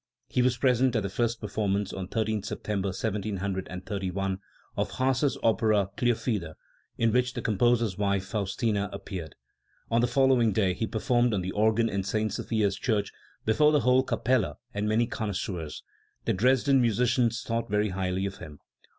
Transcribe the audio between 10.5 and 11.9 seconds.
day he performed on the organ